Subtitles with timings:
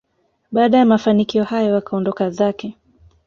[0.51, 2.77] baada ya mafanikio hayo akaondoka zake